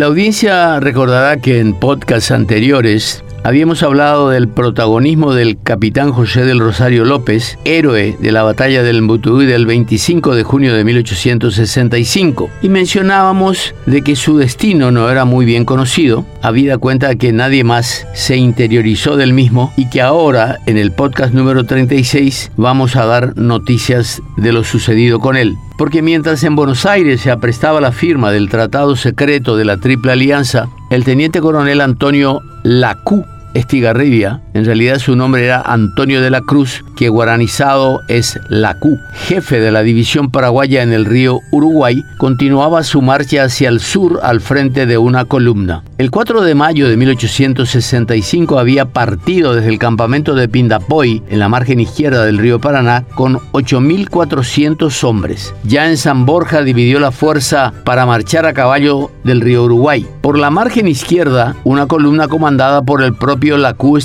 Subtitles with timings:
[0.00, 6.58] La audiencia recordará que en podcasts anteriores Habíamos hablado del protagonismo del capitán José del
[6.58, 12.68] Rosario López, héroe de la batalla del Mbutuí del 25 de junio de 1865, y
[12.68, 18.06] mencionábamos de que su destino no era muy bien conocido, habida cuenta que nadie más
[18.12, 23.38] se interiorizó del mismo y que ahora, en el podcast número 36, vamos a dar
[23.38, 25.56] noticias de lo sucedido con él.
[25.78, 30.12] Porque mientras en Buenos Aires se aprestaba la firma del Tratado Secreto de la Triple
[30.12, 36.40] Alianza, el teniente coronel Antonio Lacú Estigarribia, en realidad su nombre era Antonio de la
[36.40, 42.82] Cruz, que guaranizado es Lacú, jefe de la división paraguaya en el río Uruguay, continuaba
[42.82, 45.84] su marcha hacia el sur al frente de una columna.
[45.98, 51.48] El 4 de mayo de 1865 había partido desde el campamento de Pindapoy, en la
[51.48, 55.54] margen izquierda del río Paraná, con 8.400 hombres.
[55.64, 60.06] Ya en San Borja dividió la fuerza para marchar a caballo del río Uruguay.
[60.22, 63.98] Por la margen izquierda, una columna comandada por el propio la Q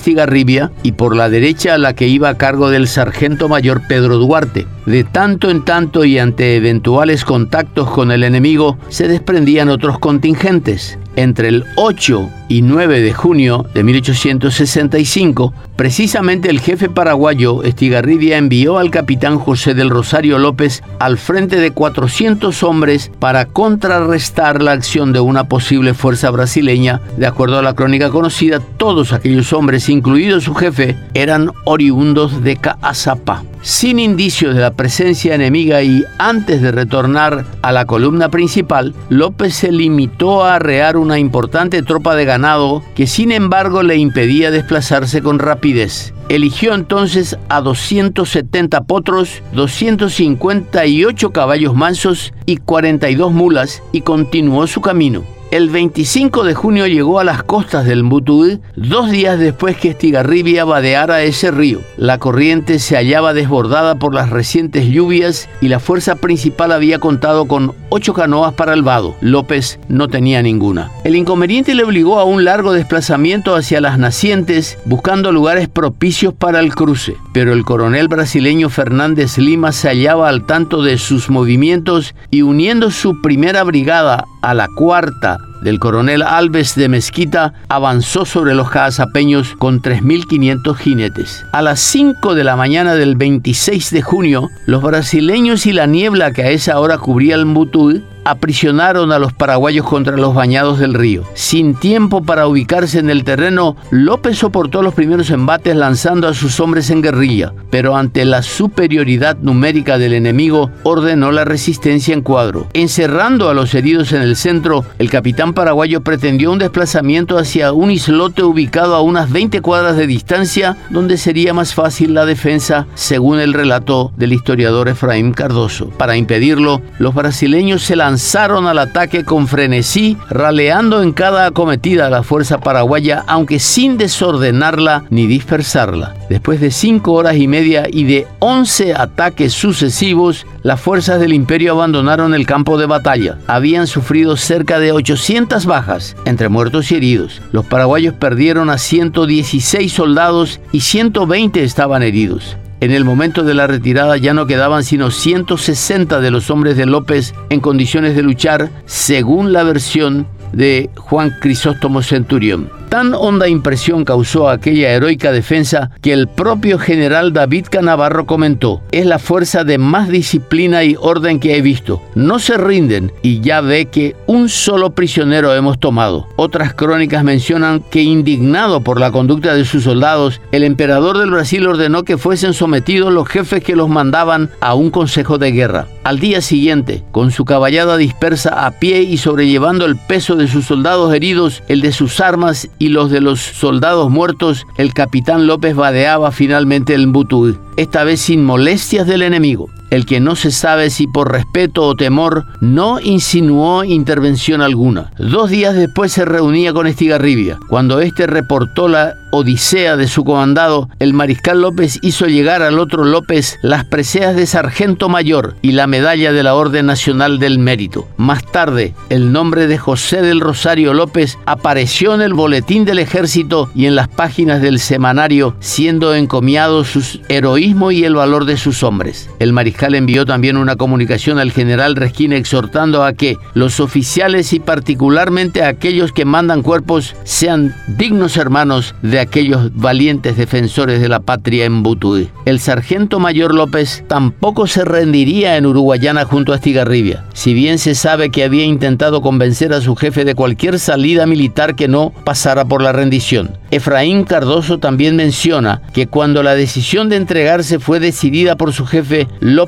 [0.84, 4.68] Y por la derecha la que iba a cargo del sargento mayor Pedro Duarte.
[4.86, 11.00] De tanto en tanto y ante eventuales contactos con el enemigo se desprendían otros contingentes.
[11.16, 18.78] Entre el 8 y 9 de junio de 1865, precisamente el jefe paraguayo Estigarribia envió
[18.78, 25.14] al capitán José del Rosario López al frente de 400 hombres para contrarrestar la acción
[25.14, 27.02] de una posible fuerza brasileña.
[27.18, 32.58] De acuerdo a la crónica conocida, todos aquellos hombres, incluido su jefe, eran oriundos de
[32.58, 38.94] Caazapá sin indicios de la presencia enemiga y antes de retornar a la columna principal,
[39.10, 44.52] López se limitó a arrear una importante tropa de ganado que sin embargo le impedía
[44.52, 46.14] desplazarse con rapidez.
[46.30, 55.24] Eligió entonces a 270 potros, 258 caballos mansos y 42 mulas y continuó su camino.
[55.56, 60.66] El 25 de junio llegó a las costas del Mbutuí, dos días después que Estigarribia
[60.66, 61.80] vadeara ese río.
[61.96, 67.46] La corriente se hallaba desbordada por las recientes lluvias y la fuerza principal había contado
[67.46, 69.16] con ocho canoas para el vado.
[69.22, 70.92] López no tenía ninguna.
[71.06, 76.60] El inconveniente le obligó a un largo desplazamiento hacia las nacientes, buscando lugares propicios para
[76.60, 77.16] el cruce.
[77.32, 82.92] Pero el coronel brasileño Fernández Lima se hallaba al tanto de sus movimientos y uniendo
[82.92, 89.56] su primera brigada a la cuarta del coronel Alves de Mezquita avanzó sobre los cazapeños
[89.58, 91.46] con 3.500 jinetes.
[91.52, 96.32] A las 5 de la mañana del 26 de junio, los brasileños y la niebla
[96.32, 100.96] que a esa hora cubría el Mutul aprisionaron a los paraguayos contra los bañados del
[100.96, 101.24] río.
[101.36, 106.60] Sin tiempo para ubicarse en el terreno, López soportó los primeros embates lanzando a sus
[106.60, 112.68] hombres en guerrilla, pero ante la superioridad numérica del enemigo ordenó la resistencia en cuadro.
[112.74, 117.92] Encerrando a los heridos en el centro, el capitán paraguayo pretendió un desplazamiento hacia un
[117.92, 123.40] islote ubicado a unas 20 cuadras de distancia, donde sería más fácil la defensa, según
[123.40, 125.90] el relato del historiador Efraín Cardoso.
[125.90, 132.08] Para impedirlo, los brasileños se lanzaron lanzaron al ataque con frenesí, raleando en cada acometida
[132.08, 136.16] a la fuerza paraguaya, aunque sin desordenarla ni dispersarla.
[136.30, 141.74] Después de cinco horas y media y de once ataques sucesivos, las fuerzas del imperio
[141.74, 143.38] abandonaron el campo de batalla.
[143.48, 147.42] Habían sufrido cerca de 800 bajas, entre muertos y heridos.
[147.52, 152.56] Los paraguayos perdieron a 116 soldados y 120 estaban heridos.
[152.82, 156.86] En el momento de la retirada ya no quedaban sino 160 de los hombres de
[156.86, 162.70] López en condiciones de luchar, según la versión de Juan Crisóstomo Centurión.
[162.96, 169.06] Tan honda impresión causó aquella heroica defensa que el propio general David Canavarro comentó, es
[169.06, 172.02] la fuerza de más disciplina y orden que he visto.
[172.16, 176.28] No se rinden y ya ve que un solo prisionero hemos tomado.
[176.38, 181.68] Otras crónicas mencionan que indignado por la conducta de sus soldados, el emperador del Brasil
[181.68, 185.88] ordenó que fuesen sometidos los jefes que los mandaban a un consejo de guerra.
[186.06, 190.66] Al día siguiente, con su caballada dispersa a pie y sobrellevando el peso de sus
[190.66, 195.76] soldados heridos, el de sus armas y los de los soldados muertos, el capitán López
[195.76, 200.90] vadeaba finalmente el Mbutuí, esta vez sin molestias del enemigo el que no se sabe
[200.90, 205.12] si por respeto o temor no insinuó intervención alguna.
[205.18, 207.60] Dos días después se reunía con Estigarribia.
[207.70, 213.04] Cuando éste reportó la odisea de su comandado, el mariscal López hizo llegar al otro
[213.04, 218.08] López las preseas de sargento mayor y la medalla de la Orden Nacional del Mérito.
[218.18, 223.70] Más tarde, el nombre de José del Rosario López apareció en el boletín del ejército
[223.76, 228.84] y en las páginas del semanario, siendo encomiado su heroísmo y el valor de sus
[228.84, 229.30] hombres.
[229.40, 234.54] El mariscal mariscal envió también una comunicación al general Resquín exhortando a que los oficiales
[234.54, 241.20] y particularmente aquellos que mandan cuerpos sean dignos hermanos de aquellos valientes defensores de la
[241.20, 242.30] patria en Butuí.
[242.46, 247.96] El sargento mayor López tampoco se rendiría en Uruguayana junto a Estigarribia, si bien se
[247.96, 252.64] sabe que había intentado convencer a su jefe de cualquier salida militar que no pasara
[252.64, 253.58] por la rendición.
[253.72, 259.28] Efraín Cardoso también menciona que cuando la decisión de entregarse fue decidida por su jefe,
[259.42, 259.65] López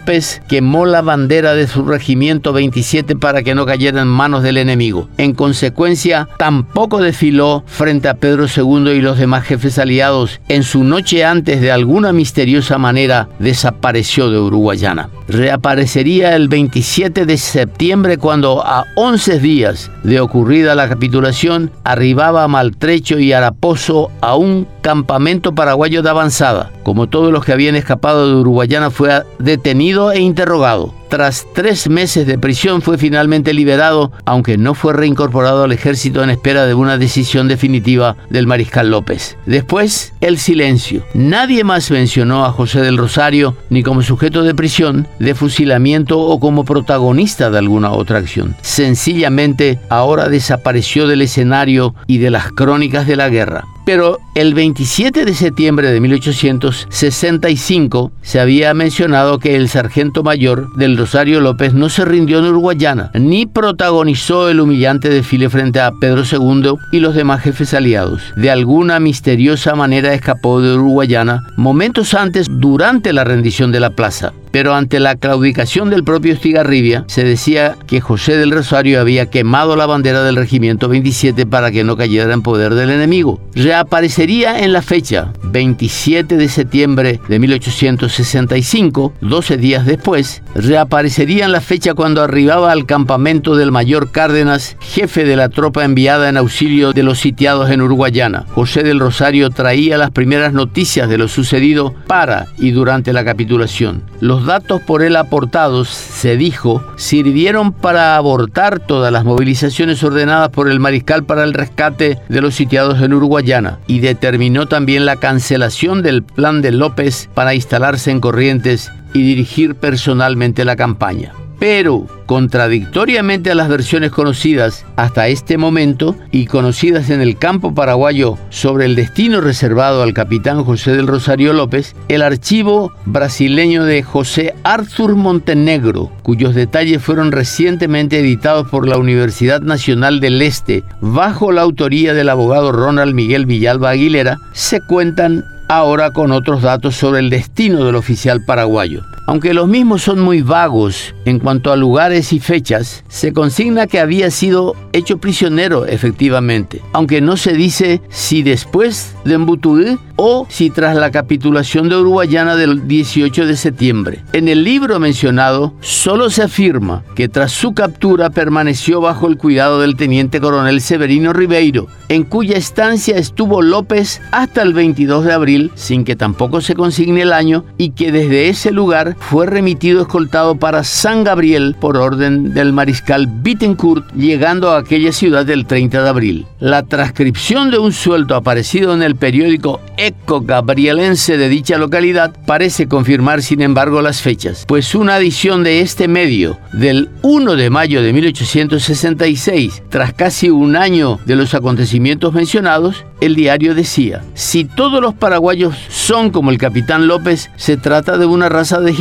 [0.47, 5.09] quemó la bandera de su regimiento 27 para que no cayera en manos del enemigo.
[5.17, 10.39] En consecuencia, tampoco desfiló frente a Pedro II y los demás jefes aliados.
[10.47, 15.09] En su noche antes, de alguna misteriosa manera, desapareció de Uruguayana.
[15.27, 23.19] Reaparecería el 27 de septiembre cuando a 11 días de ocurrida la capitulación arribaba Maltrecho
[23.19, 26.71] y Araposo a un campamento paraguayo de avanzada.
[26.83, 30.93] Como todos los que habían escapado de Uruguayana fue detenido e interrogado.
[31.09, 36.29] Tras tres meses de prisión fue finalmente liberado, aunque no fue reincorporado al ejército en
[36.29, 39.37] espera de una decisión definitiva del mariscal López.
[39.45, 41.03] Después, el silencio.
[41.13, 46.39] Nadie más mencionó a José del Rosario ni como sujeto de prisión, de fusilamiento o
[46.41, 48.55] como protagonista de alguna otra acción.
[48.61, 53.65] Sencillamente, ahora desapareció del escenario y de las crónicas de la guerra.
[53.87, 60.97] Pero el 27 de septiembre de 1865 se había mencionado que el sargento mayor del
[60.97, 66.23] Rosario López no se rindió en Uruguayana, ni protagonizó el humillante desfile frente a Pedro
[66.29, 68.21] II y los demás jefes aliados.
[68.35, 74.33] De alguna misteriosa manera escapó de Uruguayana momentos antes durante la rendición de la plaza.
[74.57, 79.75] Pero ante la claudicación del propio Estigarribia, se decía que José del Rosario había quemado
[79.75, 83.39] la bandera del regimiento 27 para que no cayera en poder del enemigo.
[83.53, 91.61] Reaparecería en la fecha 27 de septiembre de 1865, 12 días después, reaparecería en la
[91.61, 96.93] fecha cuando arribaba al campamento del mayor Cárdenas, jefe de la tropa enviada en auxilio
[96.93, 98.47] de los sitiados en Uruguayana.
[98.55, 104.01] José del Rosario traía las primeras noticias de lo sucedido para y durante la capitulación.
[104.19, 110.71] Los datos por él aportados, se dijo, sirvieron para abortar todas las movilizaciones ordenadas por
[110.71, 116.01] el mariscal para el rescate de los sitiados en Uruguayana y determinó también la cancelación
[116.01, 121.33] del plan de López para instalarse en Corrientes y dirigir personalmente la campaña.
[121.59, 128.37] Pero, contradictoriamente a las versiones conocidas hasta este momento y conocidas en el campo paraguayo
[128.49, 134.53] sobre el destino reservado al capitán José del Rosario López, el archivo brasileño de José
[134.63, 141.61] Arthur Montenegro, cuyos detalles fueron recientemente editados por la Universidad Nacional del Este bajo la
[141.61, 147.29] autoría del abogado Ronald Miguel Villalba Aguilera, se cuentan ahora con otros datos sobre el
[147.29, 149.03] destino del oficial paraguayo.
[149.27, 153.99] Aunque los mismos son muy vagos en cuanto a lugares y fechas, se consigna que
[153.99, 160.69] había sido hecho prisionero efectivamente, aunque no se dice si después de Embutuí o si
[160.69, 164.23] tras la capitulación de Uruguayana del 18 de septiembre.
[164.31, 169.81] En el libro mencionado solo se afirma que tras su captura permaneció bajo el cuidado
[169.81, 175.71] del teniente coronel Severino Ribeiro, en cuya estancia estuvo López hasta el 22 de abril,
[175.75, 180.55] sin que tampoco se consigne el año, y que desde ese lugar fue remitido escoltado
[180.55, 186.09] para San Gabriel por orden del mariscal Bittencourt, llegando a aquella ciudad del 30 de
[186.09, 186.45] abril.
[186.59, 192.87] La transcripción de un sueldo aparecido en el periódico Eco Gabrielense de dicha localidad parece
[192.87, 198.01] confirmar sin embargo las fechas, pues una edición de este medio del 1 de mayo
[198.01, 205.01] de 1866, tras casi un año de los acontecimientos mencionados, el diario decía, si todos
[205.01, 208.93] los paraguayos son como el capitán López, se trata de una raza de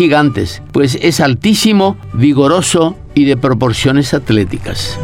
[0.73, 4.99] pues es altísimo, vigoroso y de proporciones atléticas.